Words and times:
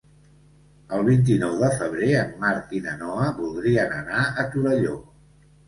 El 0.99 1.03
vint-i-nou 1.09 1.53
de 1.59 1.69
febrer 1.83 2.09
en 2.23 2.33
Marc 2.45 2.75
i 2.79 2.83
na 2.87 2.95
Noa 3.03 3.29
voldrien 3.43 3.97
anar 4.01 4.27
a 4.47 4.51
Torelló. 4.59 4.99